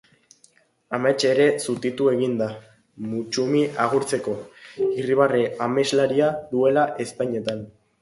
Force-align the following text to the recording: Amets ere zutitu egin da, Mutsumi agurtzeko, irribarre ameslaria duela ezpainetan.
Amets 0.97 1.17
ere 1.31 1.45
zutitu 1.65 2.07
egin 2.13 2.33
da, 2.41 2.47
Mutsumi 3.11 3.63
agurtzeko, 3.87 4.37
irribarre 4.89 5.47
ameslaria 5.71 6.35
duela 6.53 6.93
ezpainetan. 7.09 7.67